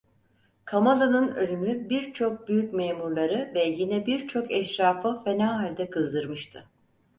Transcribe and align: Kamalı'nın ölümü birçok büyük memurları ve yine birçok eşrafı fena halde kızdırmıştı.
Kamalı'nın 0.65 1.35
ölümü 1.35 1.89
birçok 1.89 2.47
büyük 2.47 2.73
memurları 2.73 3.51
ve 3.55 3.65
yine 3.67 4.05
birçok 4.05 4.51
eşrafı 4.51 5.23
fena 5.23 5.63
halde 5.63 5.89
kızdırmıştı. 5.89 6.69